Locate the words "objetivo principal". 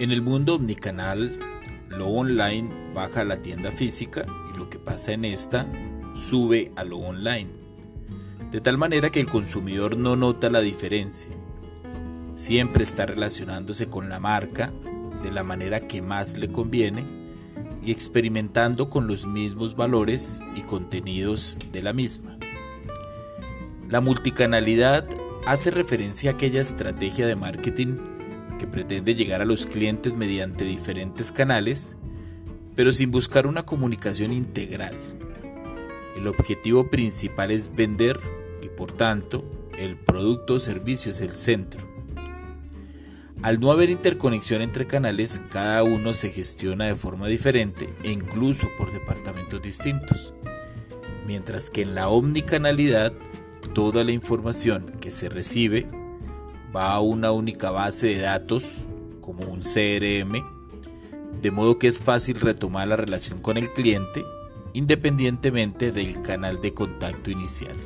36.26-37.52